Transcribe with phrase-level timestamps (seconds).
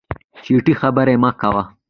[0.43, 1.63] چټي خبري مه کوه!